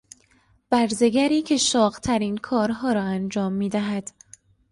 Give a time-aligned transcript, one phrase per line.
[0.69, 4.09] برزگری که شاقترین کارها را انجام میدهد